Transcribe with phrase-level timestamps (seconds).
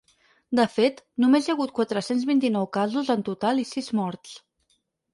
[0.59, 4.39] De fet, només hi ha hagut quatre-cents vint-i-nou casos en total i sis morts.